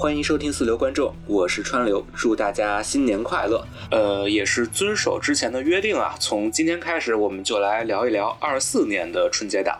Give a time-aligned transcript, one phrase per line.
[0.00, 3.66] 欢迎收听四流观众，我是川流，祝大家新年快乐。
[3.90, 9.76] 呃，也是遵守之前的约定啊，从今天开始我们就来聊一聊二四年的春节档。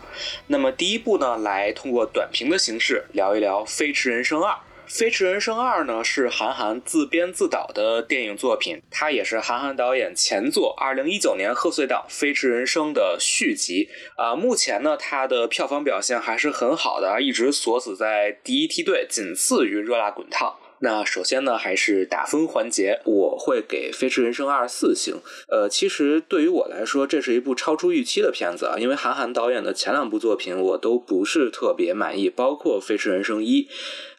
[0.49, 4.51] 那么第一部呢，来通过短评的形式聊一聊《飞驰人生二》。
[4.89, 13.91] 《飞驰人生二》呢是韩寒自编自导的电影作品，它也是韩寒导演前作二零一九年贺岁档《飞驰人生》的续集。
[14.17, 20.57] 啊，目前呢，它的票房表现还是很好的，一直锁死在第一梯队，仅次于《热辣滚烫》。
[20.81, 25.17] 那首先呢，还是打分环节，我会给《飞驰人生二》四星。
[25.49, 33.63] 呃，其实对于我来说，这是一部超出预期的片子啊，因为韩寒导演的前两部作品我都不是特别满意，包括《飞驰人生一》。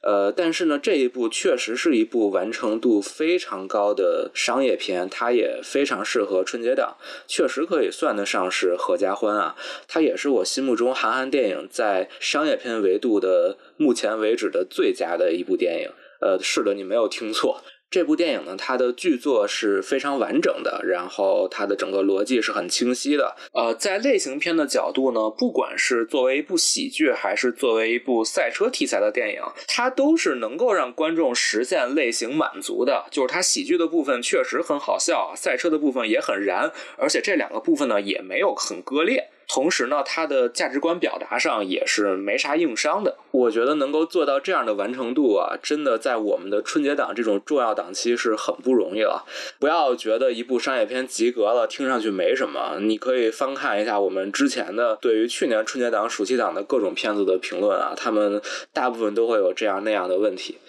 [0.01, 9.55] 呃，但是呢，这一部确实是一部完成度非常高的商业片，它也非常适合春节档，确实可以算得上是合家欢啊。
[9.87, 15.89] 它也是我心目中韩寒电影在商业片维度的目前为止的最佳的一部电影。
[16.19, 17.61] 呃，是的，你没有听错。
[17.91, 23.35] 这部电影呢，它的剧作是非常完整的，然后它的整个逻辑是很清晰的。
[23.51, 33.05] 呃，在类型片的角度呢，不管是作为一部喜剧，还是作为一部赛车题材的电影，它都是能够让观众实现类型满足的。
[33.09, 39.31] 就是它喜剧的部分确实很好笑，赛车的部分也很燃，而且这两个部分呢也没有很割裂。
[39.49, 43.17] 同时呢，它的价值观表达上也是没啥硬伤的。
[43.31, 49.25] 我觉得能够做到这样的完成度啊，真的在我们的春节档这种重要档期是很不容易了。
[49.59, 52.77] 不要觉得一部商业片及格了，听上去没什么。
[52.79, 58.39] 你可以翻看一下我们之前的对于去年春节档、暑期档的各种片子的评论啊，他们
[58.71, 60.59] 大部分都会有这样那样的问题。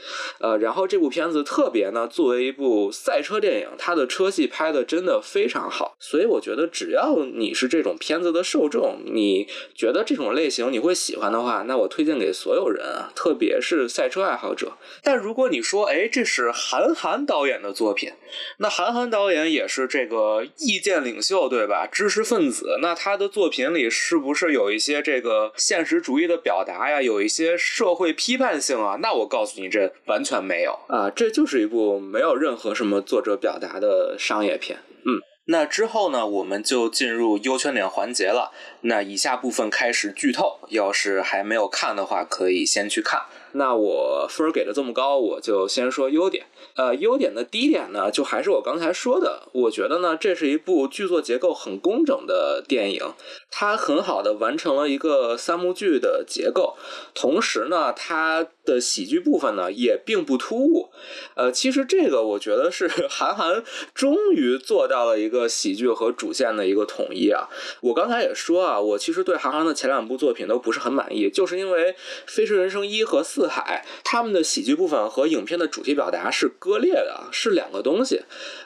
[0.41, 5.97] 呃，然后这部片子特别呢，作为一部赛车电影，它的车戏拍的真的非常好。
[5.99, 14.73] 所以我觉得，只要你是这种片子的受众，你觉得这种类型你会喜欢的话，那我推荐给所有人啊，特别是赛车爱好者。
[15.03, 18.13] 但如果你说，哎，这是韩寒导演的作品，
[18.59, 21.89] 那韩寒导演也是这个意见领袖，对吧？
[21.91, 27.03] 知识分子，那他的作品里是不是有一些这个现实主义的表达呀？
[27.03, 28.99] 有一些社会批判性啊？
[29.03, 34.79] 那我告诉你，这完全没有啊，这就是一部没有任何什么作者表达的商业片。
[35.05, 35.30] 嗯。
[35.51, 38.53] 那之后呢，我们就进入优缺点环节了。
[38.83, 43.23] 那以下部分开始剧透，要是还没有看的话，可以先去看。
[43.53, 46.47] 那我分儿给的这么高，我就先说优点。
[46.77, 53.13] 呃，优点的第一点呢，就还是我刚才说的，我觉得呢，这是一部剧作结构很工整的电影，
[53.51, 56.77] 它很好的完成了一个三幕剧的结构，
[57.15, 60.91] 同时呢，它的喜剧部分呢也并不突兀。
[61.35, 63.63] 呃，其实这个我觉得是 韩寒
[63.95, 67.49] 终于做到了一个喜剧和主线的一个统一啊。
[67.81, 71.93] 我刚才也说啊，我其实对韩寒的前两部作品都不是很满意，就是因为
[72.27, 76.51] 《飞驰人生一》和《四四海》他们的喜剧部分和影片的主题表达是。
[76.59, 78.21] 割裂的是两个东西，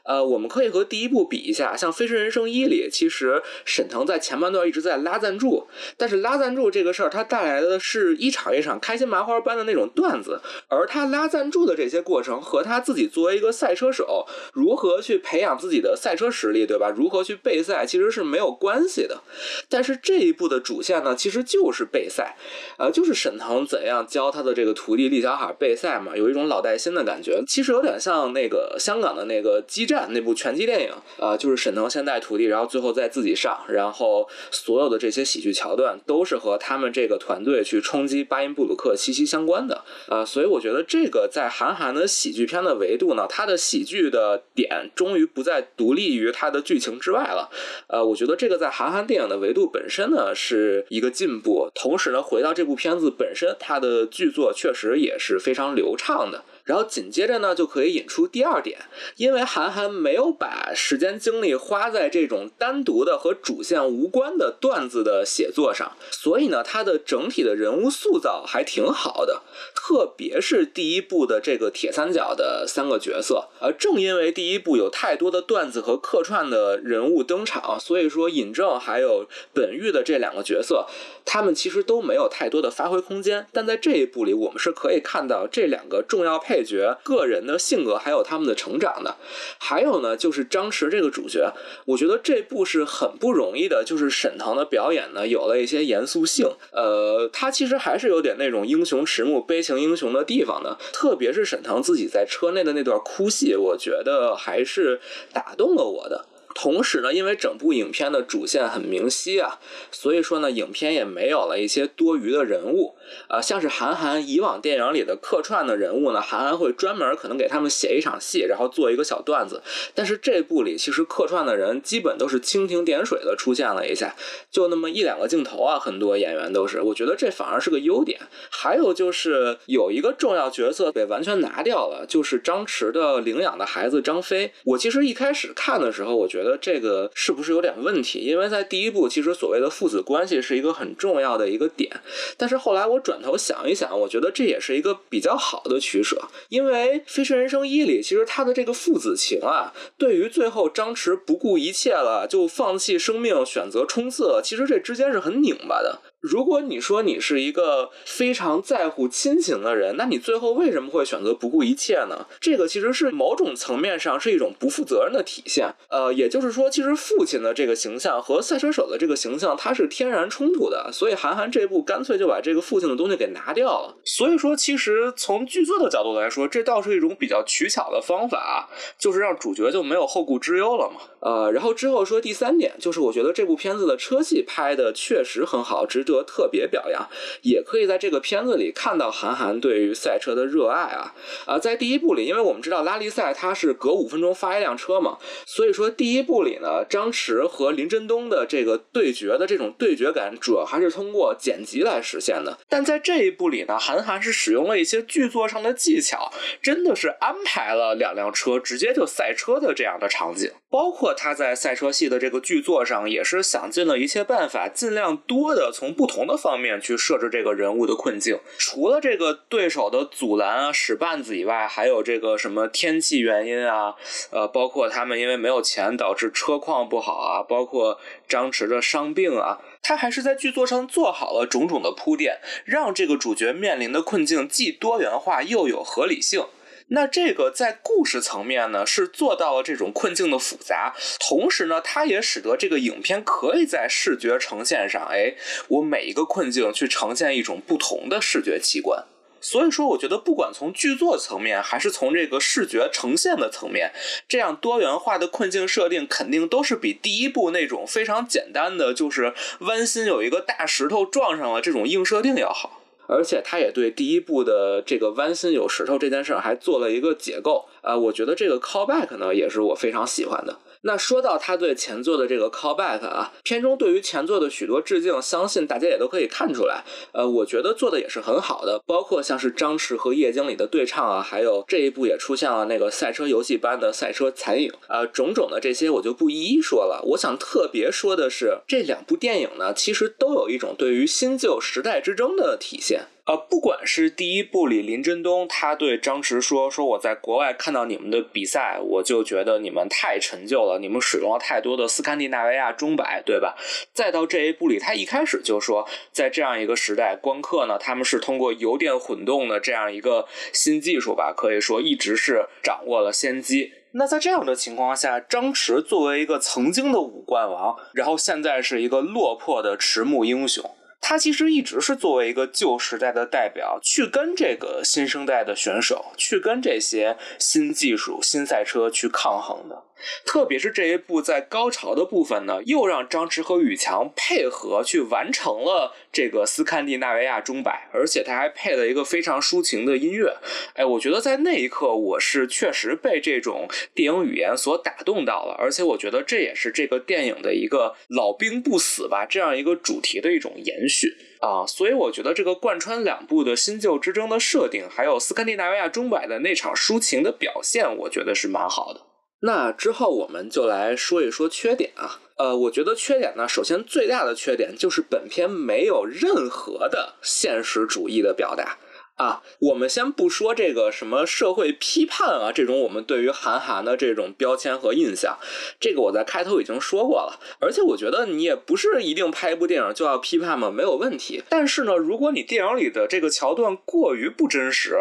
[0.05, 16.91] 呃，我们可以和第一部比一下，像《飞驰人生一》里，其实沈腾在前半段一直在拉赞助，但是拉赞助这个事儿，它带来的是一场一场开心麻花般的那种段子，而他拉赞助的这些过程和他自己作为一个赛车手如何去培养自己的赛车实力，对吧？
[16.91, 19.23] 如何去备赛，其实是没有关系的。
[19.69, 22.37] 但是这一部的主线呢，其实就是备赛，
[22.77, 27.41] 呃，就是沈腾怎样教他的这这个徒弟厉小海备赛嘛，有一种老带新的感觉。
[27.47, 27.85] 其实有。
[27.85, 47.51] 点像那个香港的那个激战那部拳击电影啊，就是沈腾先带徒弟，然后最后再自己上，然后所有的这些喜剧桥段都是和他们这个团队去冲击巴音布鲁克息息相关的啊，所以我觉得这个在韩寒的喜剧片的维度呢，他的喜剧的点终于不再独立于他的剧情之外了。
[47.89, 56.45] 呃，我觉得这个在韩寒电影的维度本身呢是一个进步，同时呢，回到这部片子本身，它的剧作确实也是非常流畅的。
[56.65, 58.79] 然后紧接着呢，就可以引出第二点，
[59.17, 69.43] 因为韩寒没有把时间精力花在这种单独的和主线无关的段子的写作上，所以呢，他的整体的人物塑造还挺好的，
[69.75, 80.87] 特别是第一部的这个铁三角的三个角色，而正因为第一部有太多的段子和客串的人物登场，所以说尹正还有本玉的这两个角色，
[81.27, 86.54] 他们其实都没有太多的发挥空间，但在这一部里，我们是可以看到这两个重要配。
[86.55, 89.17] 配角个人的性格还有他们的成长的，
[89.59, 91.53] 还有呢，就是张弛这个主角，
[91.85, 93.83] 我觉得这部是很不容易的。
[93.85, 100.79] 就是沈腾的表演呢，有了一些严肃性，呃，他其实还是有点那种英雄迟暮、悲情英雄的地方的。
[100.93, 105.01] 特别是沈腾自己在车内的那段哭戏，我觉得还是
[105.33, 106.25] 打动了我的。
[106.55, 109.59] 同时呢，因为整部影片的主线很明晰啊，
[109.91, 112.95] 所以说呢，影片也没有了一些多余的人物。
[113.29, 119.63] 呃，像是韩寒以往电影里的客串的人物呢，韩寒会专门可能给他们写一场戏，然后做一个小段子。
[119.95, 124.15] 但是这部里其实客串的人基本都是蜻蜓点水的出现了一下，
[124.51, 128.19] 就那么一两个镜头啊，很多演员都是，我觉得这反而是个优点。
[128.51, 134.53] 还有就是有一个重要角色被完全拿掉了，就是张弛的领养的孩子张飞。
[134.65, 138.19] 我其实一开始看的时候，我觉得觉得这个是不是有点问题？
[138.19, 141.91] 因为在第一部，其实所谓的父子关系是一个很重要的一个点，
[142.37, 146.21] 但是后来我转头想一想，我觉得这也是一个比较好的取舍，
[146.51, 156.01] 因为《飞驰人生一》里，其实他的这个父子情啊，对于最后张弛不顾一切了，就放弃生命选择冲刺了，其实这之间是很拧巴的。
[156.25, 162.27] 如果你说你是一个非常在乎亲情的人，那你最后为什么会选择不顾一切呢？
[162.41, 165.75] 这个其实是某种层面上是一种不负责任的体现。
[165.91, 170.89] 呃，也就是说，其实父亲的这个形象和赛车手的这个形象，它是天然冲突的。
[170.91, 173.95] 所以韩寒这部干脆就把这个父亲的东西给拿掉了。
[174.07, 181.03] 所以说，其实从剧作的角度来说，这倒是一种比较取巧的方法，就是让主角就没有后顾之忧了嘛。
[181.21, 186.14] 呃，然后之后说第三点，就是我觉得这部片子的车戏拍的确实很好，值得。
[186.15, 187.09] 和特别表扬，
[187.43, 191.15] 也可以在这个片子里看到韩寒对于赛车的热爱啊
[191.47, 191.59] 啊！
[191.59, 202.57] 在第一部里，因为我们知道拉力赛它是隔五分钟发一辆车嘛，所以说第一部里呢，张弛和林振东的这个对决的这种对决感，主要还是通过剪辑来实现的。
[202.69, 206.31] 但在这一部里呢，韩寒是使用了一些剧作上的技巧，
[206.63, 216.04] 真的是安排了两辆车直接就赛车的这样的场景，包括他在赛车戏的这个剧作上，也是想尽了一切办法，尽量多的从不。
[216.05, 223.95] 不同的方面去设置这个人物的困境，除了这个对手的阻拦啊、使绊子以外，还有这个什么天气原因啊，
[224.31, 227.99] 呃，包括他们因为没有钱导致车况不好啊，包括
[228.29, 236.45] 张弛的伤病啊，他还是在剧作上做好了种种的铺垫，让这个主角面临的困境既多元化又有合理性。
[236.89, 245.35] 那这个在故事层面呢，是做到了这种困境的复杂，同时呢，它也使得这个影片可以在视觉呈现上，哎，
[245.69, 249.05] 我每一个困境去呈现一种不同的视觉奇观。
[249.41, 253.93] 所以说，我觉得不管从剧作层面，还是从这个视觉呈现的层面，
[254.27, 262.84] 这样多元化的困境设定，肯定都是比第一部那种非常简单的，就是弯心有一个大石头撞上了这种硬设定要好。
[263.07, 270.59] 而且他也对第一部的这个弯心有石头这件事儿还做了一个解构啊，我觉得这个 callback 呢也是我非常喜欢的。
[270.87, 276.85] 那说到他对前作的这个 callback 啊，片中对于前作的许多致敬，相信大家也都可以看出来。
[277.13, 287.03] 呃，我觉得做的也是很好的，包括像是张弛和叶经理的对唱啊，还有这一部也出现了那个赛车游戏般的赛车残影啊，种种的这些我就不一一说了。
[287.13, 293.07] 我想特别说的是，这两部电影呢，其实都有一种对于新旧时代之争的体现。
[293.27, 303.57] 呃，不管是第一部里林真东他对张弛说：“说我在国外看到你们的比赛，我就觉得你们太陈旧了，你们使用了太多的斯堪的纳维亚钟摆，对吧？”
[303.95, 313.73] 再到这一部里，他一开始就说，在这样一个时代，光刻呢，他们是通过油电混动的这样一个新技术吧，可以说一直是掌握了先机。
[313.93, 320.71] 那在这样的情况下，张弛作为一个曾经的五冠王，然后现在是一个落魄的迟暮英雄。
[321.07, 329.83] 他其实一直是作为一个旧时代的代表，去跟这个新生代的选手，去跟这些新技术、新赛车去抗衡的。
[330.25, 340.37] 特别是这一部在高潮的部分呢，又让张弛和宇强配合去完成了这个斯堪的纳维亚钟摆，而且他还配了一个非常抒情的音乐。
[340.75, 351.67] 哎，我觉得在那一刻，我是确实被这种电影语言所打动到了，而且我觉得这也是这个电影的一个老兵不死吧这样一个主题的一种延续啊。
[351.67, 359.01] 所以我觉得这个贯穿两部的新旧之争的设定，还有斯堪的纳维亚钟摆的那场抒情的表现，我觉得是蛮好的。
[359.47, 368.79] 那之后我们就来说一说缺点啊，呃，我觉得缺点呢，首先最大的缺点就是本片没有任何的现实主义的表达。
[369.17, 375.39] 啊，我们先不说这个什么社会批判啊，这种我们对于韩寒的这种标签和印象，
[375.79, 377.39] 这个我在开头已经说过了。
[377.61, 381.43] 而且我觉得你也不是一定拍一部电影就要批判嘛，没有问题。
[381.49, 384.97] 但是呢，如果你电影里的这个桥段过于不真实，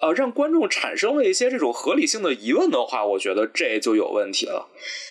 [0.00, 4.68] 呃，让观众产生了一些这种合理性的疑问的话，我觉得这就有问题了。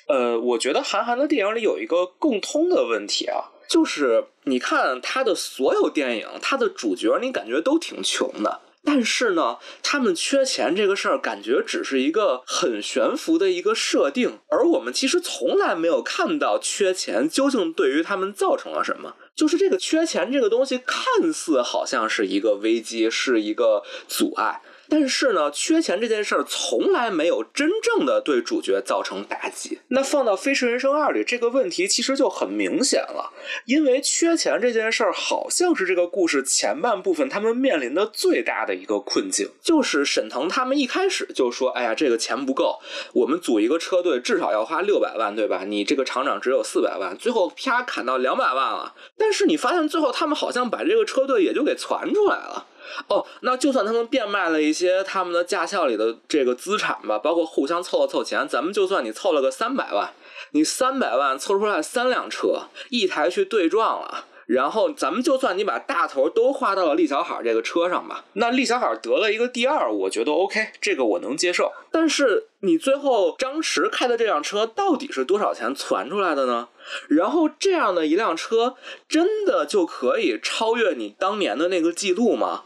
[0.07, 3.51] 呃，我觉得韩寒的电影里有一个共通的问题啊。
[3.69, 8.61] 就是你看他的所有电影，他的主角你感觉都挺穷的。
[8.83, 19.13] 但是呢，他们缺钱这个事儿，感觉只是一个很悬浮的一个设定，而我们其实从来没有看到缺钱究竟对于他们造成了什么。
[19.35, 24.61] 就是这个缺钱这个东西，看似好像是一个危机，是一个阻碍。
[24.89, 29.79] 但是呢，缺钱这件事儿从来没有真正的对主角造成打击。
[29.89, 33.31] 那放到《飞驰人生二》里，这个问题其实就很明显了，
[33.65, 39.49] 因为缺钱这件事儿好像是这个故事前半部分他们面临的最大的一个困境。
[39.61, 42.79] 就是沈腾他们一开始就说：“哎呀，这个钱不够，
[43.13, 45.63] 我们组一个车队至少要花六百万，对吧？
[45.67, 48.95] 你这个厂长只有四百万，最后啪砍到两百万了。
[49.17, 52.67] 但是你发现最后他们好像把这个车队也就给攒出来了。”
[53.07, 60.13] 哦，那就算他们变卖了一些他们的驾校里的这个资产吧，包括互相凑了凑钱，咱们就算你凑了个三百万，
[60.51, 71.71] 你三百万凑出来三辆车，一台去对撞了，然后咱们就算你把大头都花到了厉小海这个车上吧，那厉小海得了一个第二，我觉得 OK，这个我能接受。
[71.91, 76.67] 但是你最后张弛开的这辆车到底是多少钱攒出来的呢？
[77.09, 78.75] 然后这样的一辆车
[79.09, 82.63] 真的就可以超越你当年的那个记录吗？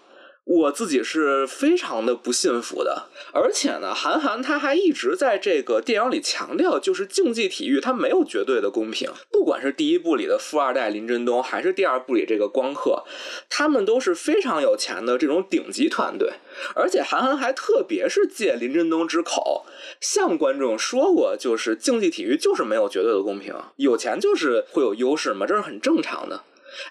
[0.53, 9.09] 我自己是非常的不信服的，而且呢，韩寒他还一直在这个电影里强调，就是竞技体育它没有绝对的公平。
[9.31, 13.05] 不管是第一部里的富二代林振东，还是第二部里这个光赫，
[13.49, 16.33] 他们都是非常有钱的这种顶级团队。
[16.75, 19.65] 而且韩寒还特别是借林振东之口
[20.01, 26.43] 向观众说过，就是竞技体育就是没有绝对的公平，有钱就是会有优势嘛，这是很正常的。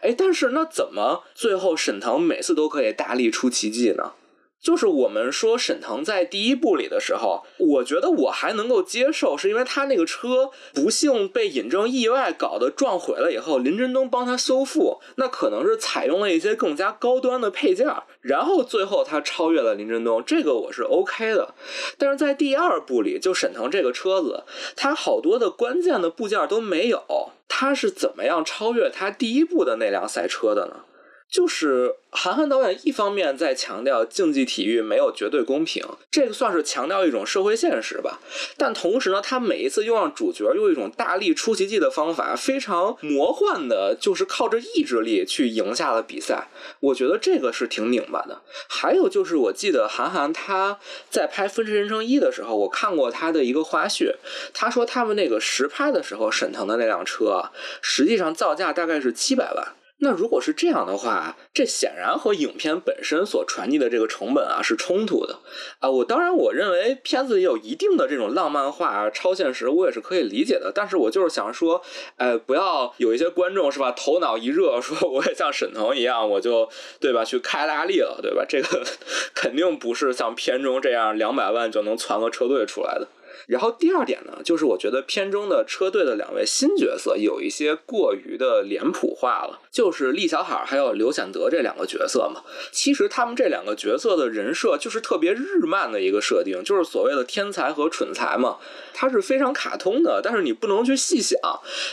[0.03, 4.13] 哎，但是那怎么最后沈腾每次都可以大力出奇迹呢？
[4.63, 17.87] 就是我们说沈腾在第一部里的时候，我觉得我还能够接受，是因为他那个车不幸被尹正意外搞得撞毁了以后，林振东帮他修复，那可能是采用了一些更加高端的配件，
[18.21, 21.55] 然后最后他超越了林振东，这个我是 OK 的。
[21.97, 24.45] 但是在第二部里，就沈腾这个车子，
[24.77, 27.03] 他好多的关键的部件都没有。
[27.49, 30.85] 他是怎么样超越他第一部的那辆赛车的呢？
[31.31, 38.19] 就是韩寒导演一方面在强调竞技体育没有绝对公平，这个算是强调一种社会现实吧。
[38.57, 46.49] 但同时呢，他每一次又让主角用一种大力出奇迹的方法，非常魔幻的，就是靠着意志力去赢下了比赛。
[46.81, 48.43] 我觉得这个是挺拧巴的。
[48.69, 54.17] 还有就是，我记得韩寒他在拍《飞驰人生一》的时候，我看过他的一个花絮，
[54.53, 59.75] 他说他们那个实拍的时候，沈腾的那辆车啊实际上造价大概是七百万。
[60.03, 65.39] 那如果是这样的话，这显然和影片本身所传递的这个成本啊是冲突的
[65.79, 65.91] 啊。
[65.91, 70.73] 我当然我认为片子也有一定的这种浪漫化、超现实，我也是可以理解的。
[70.75, 71.83] 但是我就是想说，
[72.17, 78.45] 呃，不要有一些观众是吧，头脑一热说我也像沈腾一样，我就对吧去开拉力了，对吧？
[78.49, 78.83] 这个
[79.35, 83.07] 肯定不是像片中这样两百万就能攒个车队出来的。
[83.47, 92.43] 然后第二点呢，就是我觉得片中的车队的两位新角色有一些过于的脸谱化了，就是厉小海还有刘显德这两个角色嘛。
[92.71, 98.59] 其实他们这两个角色的人设就是特别日漫的一个设定，就是所谓的天才和蠢才嘛。
[98.93, 101.39] 他是非常卡通的，但是你不能去细想，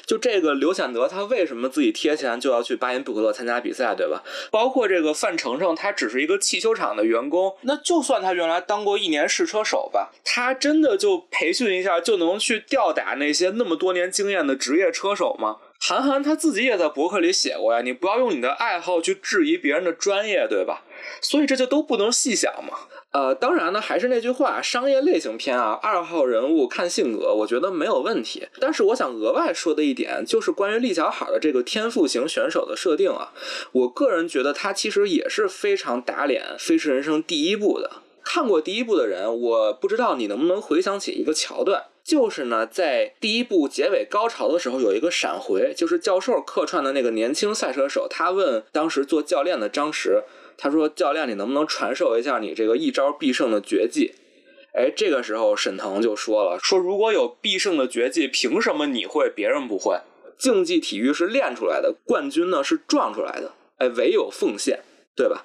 [0.05, 4.23] 就这个刘显德他为什么自己贴钱就要去巴音布鲁克参加比赛，对吧？
[4.51, 11.25] 包括这个范丞丞，他只是一个汽修厂的员工，那就算他原来当过一年试车手吧，他真的就。
[11.37, 15.57] 培训一下就能去吊打那些那么多年经验的职业车手吗？
[15.79, 20.83] 韩寒他自己也在博客里写过呀，你不要用你的爱好去质疑别人的专业，对吧？
[21.21, 22.75] 所以这就都不能细想嘛。
[23.11, 28.47] 呃，当然呢，还是那句话，商业类型片啊，二号人物看性格，我觉得没有问题。
[28.59, 33.31] 但是我想额外说的一点，就是关于厉小海的这个天赋型选手的设定啊，
[33.73, 37.91] 我个人觉得他其实也是非常打脸《飞驰人生》第一部的。
[38.29, 50.23] 看过第一部的人，我不知道你能不能回想起一个桥段，就是呢，在第一部结尾高潮的时候，有一个闪回，就是教授客串的那个年轻赛车手，他问当时做教练的张弛，
[50.57, 54.11] 他说：“教练，你能不能传授一下你这个一招必胜的绝技？”
[54.75, 60.01] 哎，这个时候沈腾就说了：“说如果有必胜的绝技，凭什么你会，别人不会？
[60.37, 63.53] 竞技体育是练出来的，冠军呢是撞出来的。
[63.77, 64.81] 哎，唯有奉献，
[65.17, 65.43] 对吧？”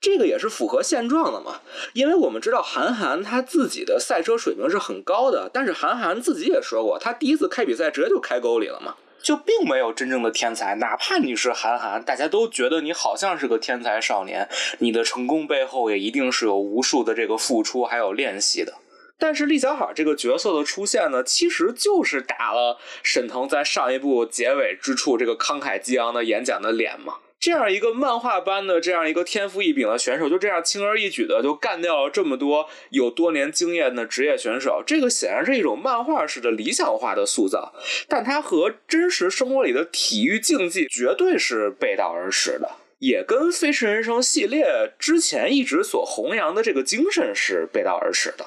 [0.00, 1.60] 这个也是符合现状的嘛，
[1.94, 10.76] 因为我们知道韩寒他自己的赛车水平是很高的，但是韩寒自己也说过，他第一次开比赛直接就开沟里了嘛，就并没有真正的天才。
[10.76, 18.74] 哪怕你是韩寒，大家都觉得你好像是个天才少年，你的成功背后也一定是有无数的这个付出还有练习的。
[19.18, 27.14] 但是厉小海这个角色的出现呢，其实就是打了沈腾在上一部结尾之处这个慷慨激昂的演讲的脸嘛。
[27.44, 37.74] 这样一个漫画般的这样一个天赋异禀的选手，就这样轻而易举的就干掉了这么多有多年经验的职业选手，这个显然是一种漫画式的理想化的塑造，
[38.08, 48.46] 但它和真实生活里的体育竞技绝对是背道而驰的，也跟《飞驰人生》系列之前一直所弘扬的这个精神是背道而驰的。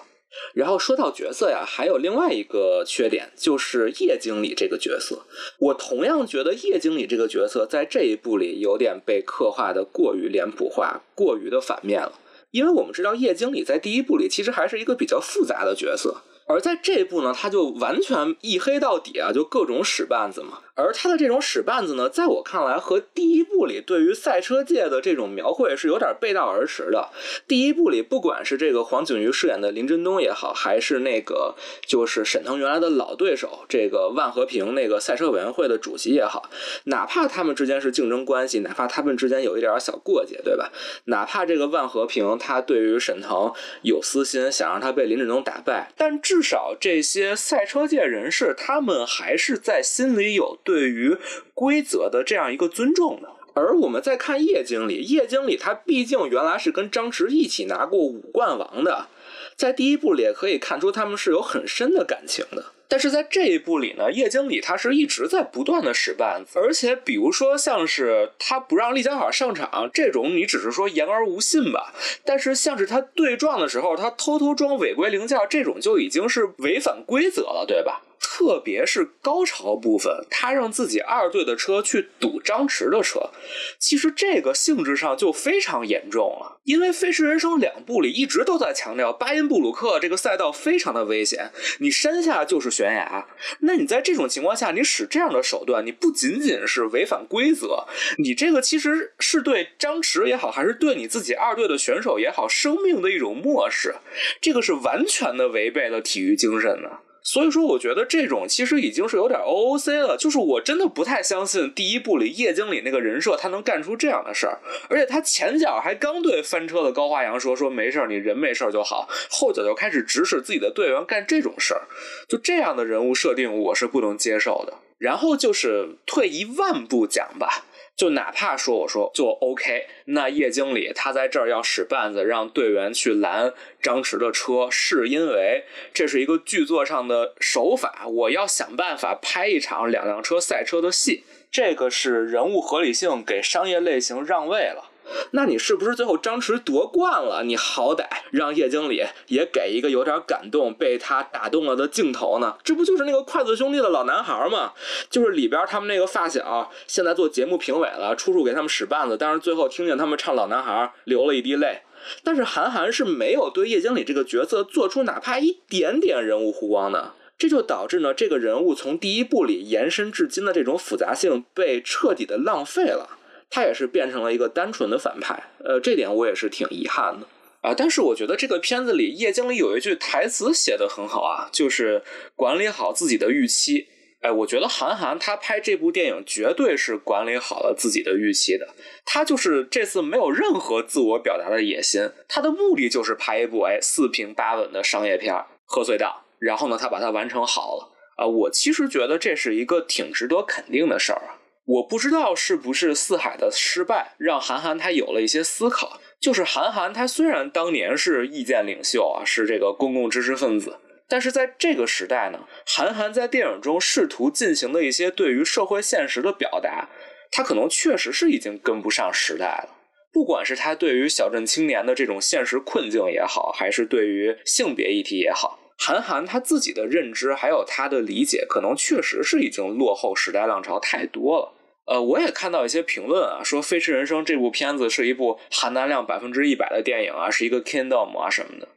[0.54, 5.26] 然后说到角色呀，还有另外一个缺点，就是叶经理这个角色。
[5.60, 12.14] 我同样觉得叶经理这个角色在这一部里有点被刻画的过于脸谱化，过于的反面了。
[12.52, 20.62] 因为我们知道叶经理在第一部里其实还是一个比较复杂的角色，而在这一部呢，他就完全一黑到底啊，就各种使绊子嘛。
[20.78, 27.10] 而他的这种使绊子呢，在我看来和第一部里对于赛车界的这种描绘是有点背道而驰的。
[27.48, 31.56] 第一部里，不管是这个黄景瑜饰演的林振东也好，还是那个
[31.88, 36.48] 就是沈腾原来的老对手这个万和平那个赛车委员会的主席也好，
[36.84, 40.72] 哪怕他们之间是竞争关系，哪怕他们之间有一点小过节，对吧？
[41.06, 50.56] 哪怕这个万和平他对于沈腾有私心，想让他被林振东打败，但至少这些赛车界人士，他们还是在心里有。
[50.68, 51.16] 对于
[51.54, 59.08] 规则的这样一个尊重的，而我们再看叶经理，叶经理他毕竟原来是跟张弛一起拿过五冠王的，
[59.56, 62.66] 在第一部里也可以看出他们是有很深的感情的。
[62.90, 71.94] 但是在这一部里呢，叶经理他是一直在不断的使绊子，而且比如说像是他不让厉江好上场这种，你只是说言而无信吧。
[72.24, 78.04] 但是像是他对撞的时候，他偷偷装违规零件，这种就已经是违反规则了，对吧？
[78.38, 83.32] 特别是高潮部分，他让自己二队的车去堵张弛的车，
[83.80, 86.60] 其实这个性质上就非常严重了。
[86.64, 93.26] 因为《飞驰人生》两部里一直都在强调巴音布鲁克这个赛道非常的危险，你山下就是悬崖。
[93.62, 97.86] 那你在这种情况下，你使这样的手段，你不仅仅是违反规则，
[98.20, 103.96] 你这个其实是对张弛也好，还是对你自己二队的选手也好，生命的一种漠视，
[104.40, 107.00] 这个是完全的违背了体育精神的。
[107.28, 110.16] 所以说，我觉得这种其实已经是有点 O O C 了。
[110.16, 114.60] 就是我真的不太相信第一部里叶经理那个人设，他能干出这样的事儿。
[114.90, 121.82] 而且他前脚还刚对翻车的高华阳说：“说没事儿，你人没事儿就好。”后脚就开始指使自己的队员干这种事儿，
[122.30, 124.76] 就这样的人物设定，我是不能接受的。
[124.98, 127.66] 然后就是退一万步讲吧。
[127.98, 144.87] 就哪怕说我说就 OK，那叶经理他在这儿要使绊子，让队员去拦张弛的车，是因为这是一个剧作上的手法，我要想办法拍一场两辆车赛车的戏，这个是人物合理性给商业类型让位了。
[145.32, 147.44] 那你是不是最后张弛夺冠了？
[147.44, 152.58] 你好歹让叶经理也给一个有点感动、被他打动了的镜头呢？
[152.64, 154.74] 这不就是那个筷子兄弟的老男孩吗？
[155.10, 161.82] 就是里边他们那个发小，现在做节目评委了，处处给他们使绊子，但是最后听见他们唱老男孩，流了一滴泪。
[162.24, 173.18] 但是韩寒是没有对叶经理这个角色做出哪怕一点点人物弧光的，这就导致呢，这个人物从第一部里延伸至今的这种复杂性被彻底的浪费了。
[173.50, 177.28] 他也是变成了一个单纯的反派，呃，这点我也是挺遗憾的
[177.62, 177.74] 啊。
[177.76, 182.04] 但是我觉得这个片子里叶经理有一句台词写的很好啊，就是
[182.36, 183.88] 管理好自己的预期。
[184.22, 188.68] 哎，我觉得韩寒他拍这部电影绝对是管理好了自己的预期的。
[189.06, 198.26] 他就是这次没有任何自我表达的野心，他的目的就是拍一部哎四平八稳的商业片《贺岁档》，然后呢，他把它完成好了啊。
[198.26, 201.37] 我其实觉得这是一个挺值得肯定的事儿啊。
[201.68, 206.00] 我不知道是不是四海的失败让韩寒他有了一些思考。
[206.20, 216.90] 就是韩寒他虽然当年是意见领袖啊，是这个公共知识分子，但是在这个时代呢，韩寒在电影中试图进行的一些对于社会现实的表达，
[217.32, 219.76] 他可能确实是已经跟不上时代了。
[220.12, 231.54] 不管是他对于小镇青年的这种现实困境也好，还是对于性别议题也好，韩寒他自己的认知还有他的理解，可能确实是已经落后时代浪潮太多了。
[231.88, 238.68] 呃，我也看到一些评论啊，说《飞驰人生》这部片子是一部含金量百分之一百的电影啊，是一个 kingdom 啊什么的。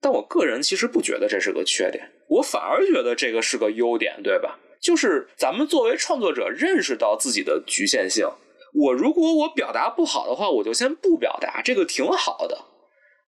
[0.00, 4.58] 但我个人其实不觉得这是个缺点，我反而觉得这个是个优点，对吧？
[4.80, 8.26] 就是咱们作为创作者，认识到自己的局限性。
[8.74, 12.64] 我如果我表达不好的话，我就先不表达，这个挺好的，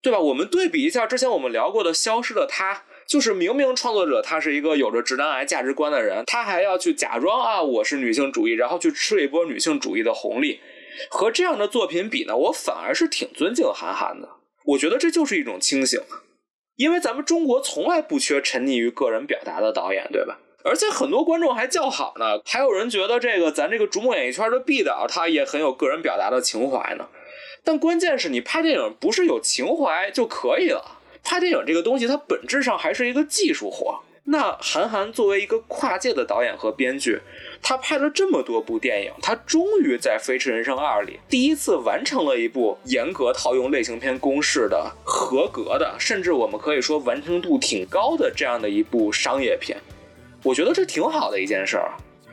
[0.01, 0.19] 对吧？
[0.19, 2.73] 我们对比一下之前我们聊过的《消失的她》。
[3.07, 10.59] 就是明明创作者他是一个有着直男癌价值观的人，他还要去假装啊我是女性主义，然后去吃一波女性主义的红利。
[11.09, 14.29] 和这样的作品比呢，我反而是挺尊敬韩寒的。
[14.65, 15.99] 我觉得这就是一种清醒，
[16.75, 20.39] 因为咱们中国从来不缺沉溺于个人表达的导演，对吧？
[20.63, 27.09] 而且很多观众还叫好呢，还有人觉得这个咱这个逐梦演艺圈的毕导他也很有个人表达的情怀呢。
[27.65, 33.99] 但关键是你拍电影不是有情怀就可以了，拍电影这个东西它本质上还是一个技术活。
[34.25, 37.19] 那韩寒作为一个跨界的导演和编剧，
[37.61, 49.77] 他拍了这么多部电影，他终于在《飞驰人生二》里第一次完成了一部严格套用类型片公式的合格的，甚至我们可以说完成度挺高的这样的一部商业片。
[50.41, 51.91] 我觉得这挺好的一件事儿，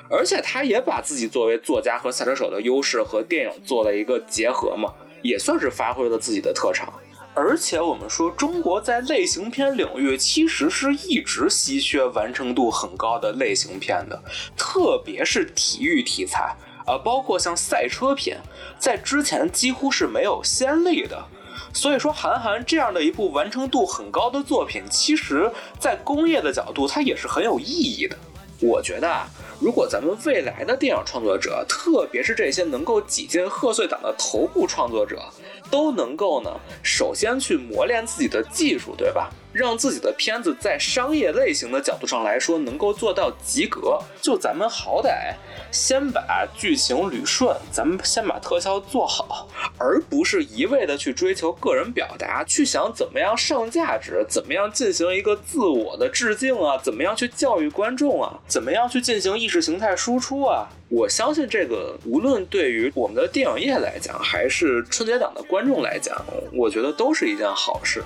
[0.08, 6.99] 而且他也把自己作为作家和赛车手的优势和电影做了一个结合嘛，也算是发挥了自己的特长。
[7.32, 14.20] 而且我们说，中国在类型片领域其实是一直稀缺完成度很高的类型片的，
[14.56, 16.54] 特别是体育题材
[16.86, 18.38] 啊，包括像赛车片，
[18.78, 21.24] 在之前几乎是没有先例的。
[21.72, 28.18] 所以说，韩寒这样的一部完成度很高的作品，其实在工业的角度，它也是很有意义的。
[28.60, 29.26] 我觉得啊，
[29.60, 35.22] 如果咱们未来的电影创作者，特别是这些能够挤进贺岁档的头部创作者，
[35.70, 36.50] 都能够呢，
[36.82, 39.30] 首先去磨练自己的技术，对吧？
[39.52, 45.34] 让自己的片子在商业类型的角度上来说能够做到及格，就咱们好歹
[45.72, 60.68] 先把剧情捋顺，咱们先把特效做好，而不是一味的去追求个人表达，去想怎么样上价值，怎么样进行一个自我的致敬啊，怎么样去教育观众啊，怎么样去进行意识形态输出啊。
[60.88, 66.20] 我相信这个，无论对于我们的电影业来讲，还是春节档的观众来讲，
[66.52, 68.02] 我觉得都是一件好事。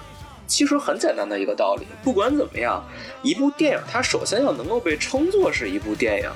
[0.54, 2.80] 其实很简单的一个道理，不管怎么样，
[3.24, 6.30] 一部电影它首先要能够被称作是一部电影，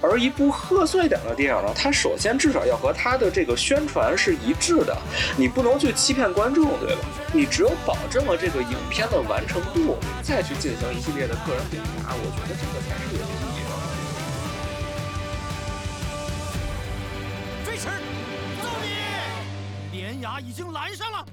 [0.00, 4.96] 而一部贺岁档的电影呢，它首先至少要和它的这个宣传是一致的，
[5.36, 7.00] 你不能去欺骗观众，对吧？
[7.32, 13.70] 你只有保证了这个影片的完成度，再去进行一系列的个人表达，我觉得这个才是有意义的。
[17.64, 17.88] 飞驰，
[18.62, 18.68] 揍
[19.90, 19.98] 你！
[19.98, 21.26] 连牙已经拦上了。